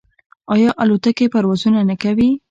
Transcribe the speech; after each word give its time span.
آیا 0.53 0.71
الوتکې 0.81 1.31
پروازونه 1.33 1.79
نه 1.89 1.95
کوي؟ 2.03 2.29